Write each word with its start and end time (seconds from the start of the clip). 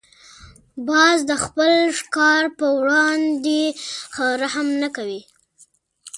باز 0.87 1.17
د 1.29 1.31
خپل 1.43 1.71
ښکار 1.99 2.43
پر 2.57 2.69
وړاندې 2.79 3.61
رحم 4.41 4.67
نه 4.81 4.89
کوي 4.95 5.21